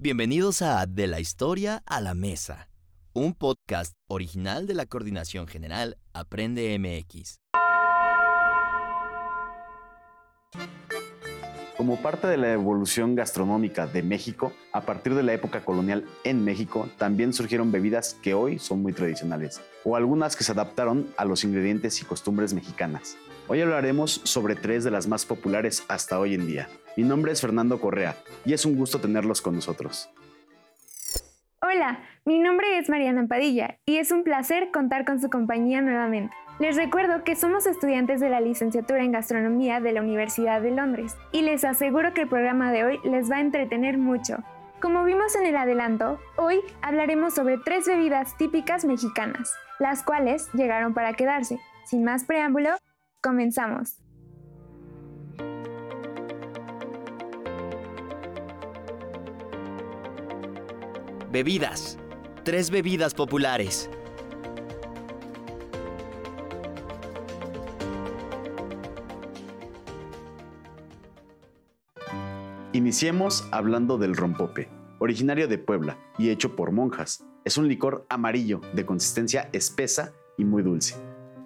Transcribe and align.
Bienvenidos 0.00 0.62
a 0.62 0.86
De 0.86 1.08
la 1.08 1.18
Historia 1.18 1.82
a 1.84 2.00
la 2.00 2.14
Mesa, 2.14 2.68
un 3.14 3.34
podcast 3.34 3.94
original 4.06 4.68
de 4.68 4.74
la 4.74 4.86
Coordinación 4.86 5.48
General 5.48 5.98
Aprende 6.12 6.78
MX. 6.78 7.40
Como 11.76 12.00
parte 12.00 12.28
de 12.28 12.36
la 12.36 12.52
evolución 12.52 13.16
gastronómica 13.16 13.88
de 13.88 14.04
México, 14.04 14.52
a 14.72 14.82
partir 14.82 15.16
de 15.16 15.24
la 15.24 15.32
época 15.32 15.64
colonial 15.64 16.04
en 16.22 16.44
México, 16.44 16.88
también 16.96 17.32
surgieron 17.32 17.72
bebidas 17.72 18.14
que 18.22 18.34
hoy 18.34 18.60
son 18.60 18.82
muy 18.82 18.92
tradicionales, 18.92 19.60
o 19.82 19.96
algunas 19.96 20.36
que 20.36 20.44
se 20.44 20.52
adaptaron 20.52 21.12
a 21.16 21.24
los 21.24 21.42
ingredientes 21.42 22.00
y 22.00 22.04
costumbres 22.04 22.54
mexicanas. 22.54 23.16
Hoy 23.48 23.62
hablaremos 23.62 24.20
sobre 24.22 24.54
tres 24.54 24.84
de 24.84 24.92
las 24.92 25.08
más 25.08 25.26
populares 25.26 25.82
hasta 25.88 26.20
hoy 26.20 26.34
en 26.34 26.46
día. 26.46 26.68
Mi 26.98 27.04
nombre 27.04 27.30
es 27.30 27.40
Fernando 27.40 27.80
Correa 27.80 28.16
y 28.44 28.54
es 28.54 28.66
un 28.66 28.74
gusto 28.74 29.00
tenerlos 29.00 29.40
con 29.40 29.54
nosotros. 29.54 30.10
Hola, 31.62 32.00
mi 32.24 32.40
nombre 32.40 32.76
es 32.76 32.88
Mariana 32.88 33.24
Padilla 33.28 33.78
y 33.86 33.98
es 33.98 34.10
un 34.10 34.24
placer 34.24 34.72
contar 34.72 35.04
con 35.04 35.20
su 35.20 35.30
compañía 35.30 35.80
nuevamente. 35.80 36.34
Les 36.58 36.74
recuerdo 36.74 37.22
que 37.22 37.36
somos 37.36 37.66
estudiantes 37.66 38.18
de 38.18 38.30
la 38.30 38.40
licenciatura 38.40 39.04
en 39.04 39.12
gastronomía 39.12 39.78
de 39.78 39.92
la 39.92 40.02
Universidad 40.02 40.60
de 40.60 40.72
Londres 40.72 41.14
y 41.30 41.42
les 41.42 41.62
aseguro 41.62 42.14
que 42.14 42.22
el 42.22 42.28
programa 42.28 42.72
de 42.72 42.82
hoy 42.82 42.98
les 43.04 43.30
va 43.30 43.36
a 43.36 43.42
entretener 43.42 43.96
mucho. 43.96 44.38
Como 44.82 45.04
vimos 45.04 45.36
en 45.36 45.46
el 45.46 45.56
adelanto, 45.56 46.18
hoy 46.36 46.58
hablaremos 46.82 47.32
sobre 47.32 47.58
tres 47.58 47.86
bebidas 47.86 48.36
típicas 48.38 48.84
mexicanas, 48.84 49.54
las 49.78 50.02
cuales 50.02 50.48
llegaron 50.52 50.94
para 50.94 51.14
quedarse. 51.14 51.60
Sin 51.84 52.02
más 52.02 52.24
preámbulo, 52.24 52.70
comenzamos. 53.22 53.98
Bebidas. 61.30 61.98
Tres 62.42 62.70
bebidas 62.70 63.12
populares. 63.12 63.90
Iniciemos 72.72 73.46
hablando 73.52 73.98
del 73.98 74.16
rompope, 74.16 74.70
originario 75.00 75.48
de 75.48 75.58
Puebla 75.58 75.98
y 76.16 76.30
hecho 76.30 76.56
por 76.56 76.72
monjas. 76.72 77.26
Es 77.44 77.58
un 77.58 77.68
licor 77.68 78.06
amarillo 78.08 78.62
de 78.72 78.86
consistencia 78.86 79.50
espesa 79.52 80.14
y 80.38 80.46
muy 80.46 80.62
dulce. 80.62 80.96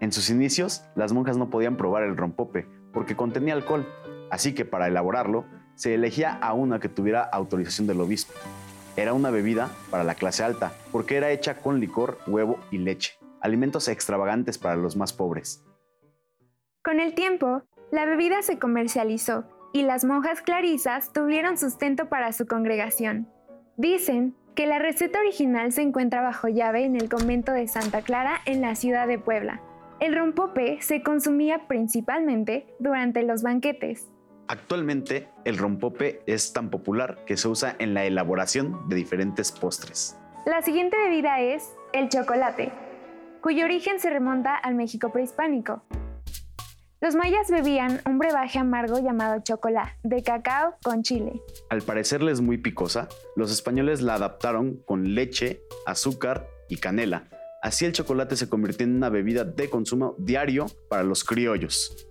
En 0.00 0.12
sus 0.12 0.28
inicios, 0.28 0.82
las 0.94 1.14
monjas 1.14 1.38
no 1.38 1.48
podían 1.48 1.78
probar 1.78 2.02
el 2.02 2.18
rompope 2.18 2.66
porque 2.92 3.16
contenía 3.16 3.54
alcohol, 3.54 3.88
así 4.30 4.52
que 4.54 4.66
para 4.66 4.88
elaborarlo 4.88 5.46
se 5.74 5.94
elegía 5.94 6.34
a 6.34 6.52
una 6.52 6.80
que 6.80 6.90
tuviera 6.90 7.22
autorización 7.22 7.86
del 7.86 8.02
obispo. 8.02 8.34
Era 9.00 9.14
una 9.14 9.30
bebida 9.30 9.70
para 9.90 10.04
la 10.04 10.14
clase 10.14 10.44
alta, 10.44 10.74
porque 10.92 11.16
era 11.16 11.30
hecha 11.30 11.56
con 11.56 11.80
licor, 11.80 12.18
huevo 12.26 12.60
y 12.70 12.76
leche, 12.76 13.18
alimentos 13.40 13.88
extravagantes 13.88 14.58
para 14.58 14.76
los 14.76 14.94
más 14.94 15.14
pobres. 15.14 15.64
Con 16.84 17.00
el 17.00 17.14
tiempo, 17.14 17.62
la 17.90 18.04
bebida 18.04 18.42
se 18.42 18.58
comercializó 18.58 19.44
y 19.72 19.84
las 19.84 20.04
monjas 20.04 20.42
clarisas 20.42 21.14
tuvieron 21.14 21.56
sustento 21.56 22.10
para 22.10 22.34
su 22.34 22.46
congregación. 22.46 23.26
Dicen 23.78 24.36
que 24.54 24.66
la 24.66 24.78
receta 24.78 25.20
original 25.20 25.72
se 25.72 25.80
encuentra 25.80 26.20
bajo 26.20 26.48
llave 26.48 26.84
en 26.84 26.94
el 26.94 27.08
convento 27.08 27.52
de 27.52 27.68
Santa 27.68 28.02
Clara 28.02 28.42
en 28.44 28.60
la 28.60 28.74
ciudad 28.74 29.08
de 29.08 29.18
Puebla. 29.18 29.62
El 29.98 30.14
rompope 30.14 30.76
se 30.82 31.02
consumía 31.02 31.66
principalmente 31.68 32.66
durante 32.78 33.22
los 33.22 33.42
banquetes, 33.42 34.10
Actualmente, 34.50 35.28
el 35.44 35.58
rompope 35.58 36.22
es 36.26 36.52
tan 36.52 36.70
popular 36.70 37.24
que 37.24 37.36
se 37.36 37.46
usa 37.46 37.76
en 37.78 37.94
la 37.94 38.04
elaboración 38.04 38.88
de 38.88 38.96
diferentes 38.96 39.52
postres. 39.52 40.18
La 40.44 40.60
siguiente 40.60 40.96
bebida 40.96 41.40
es 41.40 41.70
el 41.92 42.08
chocolate, 42.08 42.72
cuyo 43.42 43.64
origen 43.64 44.00
se 44.00 44.10
remonta 44.10 44.56
al 44.56 44.74
México 44.74 45.12
prehispánico. 45.12 45.84
Los 47.00 47.14
mayas 47.14 47.48
bebían 47.48 48.00
un 48.04 48.18
brebaje 48.18 48.58
amargo 48.58 48.98
llamado 48.98 49.40
chocolate, 49.40 49.92
de 50.02 50.20
cacao 50.24 50.74
con 50.82 51.04
chile. 51.04 51.40
Al 51.68 51.82
parecerles 51.82 52.40
muy 52.40 52.58
picosa, 52.58 53.06
los 53.36 53.52
españoles 53.52 54.02
la 54.02 54.14
adaptaron 54.14 54.82
con 54.84 55.14
leche, 55.14 55.62
azúcar 55.86 56.48
y 56.68 56.78
canela. 56.78 57.28
Así 57.62 57.84
el 57.84 57.92
chocolate 57.92 58.34
se 58.34 58.48
convirtió 58.48 58.84
en 58.84 58.96
una 58.96 59.10
bebida 59.10 59.44
de 59.44 59.70
consumo 59.70 60.16
diario 60.18 60.66
para 60.88 61.04
los 61.04 61.22
criollos. 61.22 62.09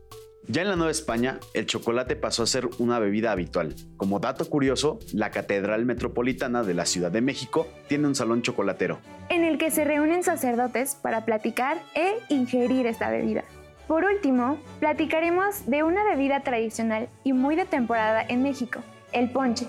Ya 0.52 0.64
en 0.64 0.70
la 0.70 0.76
Nueva 0.76 0.90
España, 0.90 1.40
el 1.54 1.68
chocolate 1.68 2.16
pasó 2.16 2.42
a 2.42 2.48
ser 2.48 2.68
una 2.80 2.98
bebida 2.98 3.32
habitual. 3.32 3.76
Como 3.98 4.20
dato 4.20 4.50
curioso, 4.50 4.98
la 5.14 5.30
Catedral 5.30 5.86
Metropolitana 5.86 6.64
de 6.64 6.74
la 6.74 6.88
Ciudad 6.88 7.12
de 7.12 7.22
México 7.22 7.68
tiene 7.88 8.08
un 8.08 8.16
salón 8.16 8.42
chocolatero. 8.42 8.98
En 9.30 9.44
el 9.44 9.60
que 9.60 9.70
se 9.70 9.86
reúnen 9.86 10.24
sacerdotes 10.24 10.96
para 10.96 11.24
platicar 11.24 11.78
e 11.94 12.16
ingerir 12.30 12.88
esta 12.88 13.12
bebida. 13.12 13.44
Por 13.88 14.06
último, 14.06 14.58
platicaremos 14.80 15.68
de 15.68 15.84
una 15.84 16.04
bebida 16.04 16.40
tradicional 16.40 17.10
y 17.24 17.34
muy 17.34 17.56
de 17.56 17.66
temporada 17.66 18.26
en 18.28 18.42
México, 18.42 18.80
el 19.12 19.30
ponche. 19.30 19.68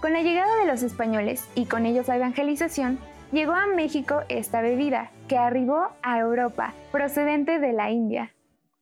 Con 0.00 0.12
la 0.12 0.22
llegada 0.22 0.56
de 0.56 0.66
los 0.66 0.82
españoles 0.82 1.46
y 1.54 1.66
con 1.66 1.86
ellos 1.86 2.08
la 2.08 2.16
evangelización, 2.16 2.98
llegó 3.30 3.52
a 3.52 3.68
México 3.68 4.22
esta 4.28 4.60
bebida, 4.60 5.12
que 5.28 5.38
arribó 5.38 5.90
a 6.02 6.18
Europa, 6.18 6.74
procedente 6.90 7.60
de 7.60 7.72
la 7.72 7.92
India. 7.92 8.32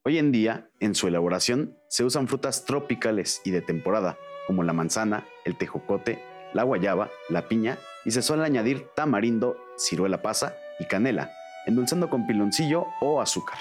Hoy 0.09 0.17
en 0.17 0.33
día, 0.33 0.71
en 0.81 0.95
su 0.95 1.07
elaboración, 1.07 1.77
se 1.89 2.03
usan 2.03 2.29
frutas 2.29 2.65
tropicales 2.65 3.43
y 3.45 3.51
de 3.51 3.61
temporada, 3.61 4.17
como 4.47 4.63
la 4.63 4.73
manzana, 4.73 5.27
el 5.45 5.59
tejocote, 5.59 6.19
la 6.55 6.63
guayaba, 6.63 7.11
la 7.29 7.47
piña, 7.47 7.77
y 8.07 8.13
se 8.13 8.23
suele 8.23 8.45
añadir 8.45 8.87
tamarindo, 8.97 9.59
ciruela 9.77 10.23
pasa 10.23 10.57
y 10.81 10.87
canela, 10.87 11.31
endulzando 11.67 12.09
con 12.09 12.27
piloncillo 12.27 12.87
o 13.03 13.21
azúcar. 13.21 13.59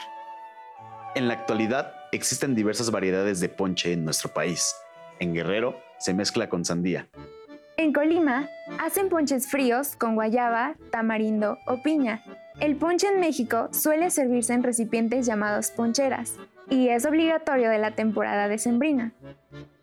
En 1.15 1.27
la 1.27 1.33
actualidad, 1.33 1.93
existen 2.13 2.55
diversas 2.55 2.91
variedades 2.91 3.41
de 3.41 3.49
ponche 3.49 3.91
en 3.91 4.05
nuestro 4.05 4.33
país. 4.33 4.73
En 5.19 5.33
Guerrero 5.33 5.77
se 5.99 6.13
mezcla 6.13 6.47
con 6.47 6.63
sandía. 6.63 7.09
En 7.75 7.91
Colima, 7.91 8.47
hacen 8.79 9.09
ponches 9.09 9.51
fríos 9.51 9.97
con 9.97 10.15
guayaba, 10.15 10.75
tamarindo 10.91 11.57
o 11.67 11.83
piña, 11.83 12.23
el 12.59 12.75
ponche 12.75 13.07
en 13.07 13.19
México 13.19 13.69
suele 13.71 14.09
servirse 14.09 14.53
en 14.53 14.63
recipientes 14.63 15.25
llamados 15.25 15.71
poncheras 15.71 16.35
y 16.69 16.89
es 16.89 17.05
obligatorio 17.05 17.69
de 17.69 17.77
la 17.77 17.91
temporada 17.91 18.47
decembrina. 18.47 19.13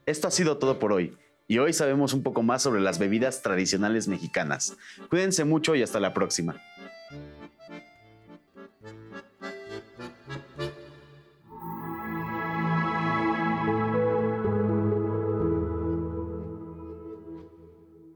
Esto 0.06 0.28
ha 0.28 0.30
sido 0.30 0.58
todo 0.58 0.78
por 0.78 0.92
hoy 0.92 1.16
y 1.46 1.58
hoy 1.58 1.72
sabemos 1.72 2.14
un 2.14 2.22
poco 2.22 2.42
más 2.42 2.62
sobre 2.62 2.80
las 2.80 2.98
bebidas 2.98 3.42
tradicionales 3.42 4.08
mexicanas. 4.08 4.76
Cuídense 5.08 5.44
mucho 5.44 5.74
y 5.74 5.82
hasta 5.82 6.00
la 6.00 6.14
próxima. 6.14 6.56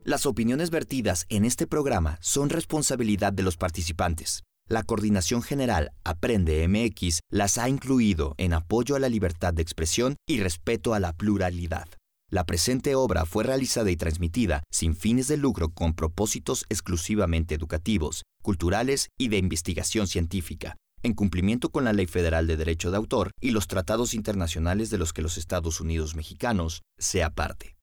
Las 0.09 0.25
opiniones 0.25 0.71
vertidas 0.71 1.27
en 1.29 1.45
este 1.45 1.67
programa 1.67 2.17
son 2.23 2.49
responsabilidad 2.49 3.31
de 3.31 3.43
los 3.43 3.59
participantes. 3.59 4.43
La 4.67 4.83
Coordinación 4.83 5.43
General 5.43 5.93
Aprende 6.03 6.67
MX 6.67 7.21
las 7.31 7.59
ha 7.59 7.69
incluido 7.69 8.35
en 8.39 8.55
apoyo 8.55 8.97
a 8.97 9.01
la 9.01 9.11
libertad 9.11 9.53
de 9.53 9.61
expresión 9.61 10.17
y 10.27 10.41
respeto 10.41 10.95
a 10.95 10.99
la 10.99 11.13
pluralidad. 11.13 11.89
La 12.31 12.47
presente 12.47 12.95
obra 12.95 13.27
fue 13.27 13.45
realizada 13.45 13.91
y 13.91 13.97
transmitida 13.97 14.63
sin 14.73 14.97
fines 14.97 15.29
de 15.29 15.37
lucro 15.37 15.75
con 15.75 15.93
propósitos 15.93 16.65
exclusivamente 16.71 17.55
educativos, 17.55 18.23
culturales 18.43 19.09
y 19.19 19.29
de 19.29 19.37
investigación 19.37 20.07
científica, 20.07 20.79
en 21.03 21.13
cumplimiento 21.13 21.69
con 21.69 21.85
la 21.85 21.93
Ley 21.93 22.07
Federal 22.07 22.47
de 22.47 22.57
Derecho 22.57 22.91
de 22.91 22.97
Autor 22.97 23.31
y 23.43 23.51
los 23.51 23.67
tratados 23.67 24.15
internacionales 24.15 24.89
de 24.89 24.97
los 24.97 25.13
que 25.13 25.21
los 25.21 25.37
Estados 25.37 25.83
Unidos 25.83 26.17
mexicanos 26.17 26.81
sea 26.97 27.29
parte. 27.29 27.75